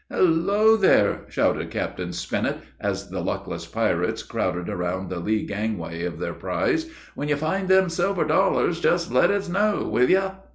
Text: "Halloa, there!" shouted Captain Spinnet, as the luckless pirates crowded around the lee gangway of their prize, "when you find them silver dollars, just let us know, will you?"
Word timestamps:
"Halloa, 0.09 0.79
there!" 0.79 1.25
shouted 1.29 1.69
Captain 1.69 2.11
Spinnet, 2.11 2.57
as 2.79 3.11
the 3.11 3.21
luckless 3.21 3.67
pirates 3.67 4.23
crowded 4.23 4.67
around 4.67 5.11
the 5.11 5.19
lee 5.19 5.45
gangway 5.45 6.05
of 6.05 6.17
their 6.17 6.33
prize, 6.33 6.89
"when 7.13 7.29
you 7.29 7.35
find 7.35 7.67
them 7.69 7.87
silver 7.87 8.25
dollars, 8.25 8.79
just 8.79 9.11
let 9.11 9.29
us 9.29 9.47
know, 9.47 9.87
will 9.87 10.09
you?" 10.09 10.31